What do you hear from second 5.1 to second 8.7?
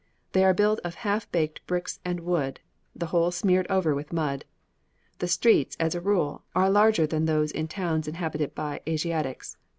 The streets, as a rule, are larger than those in towns inhabited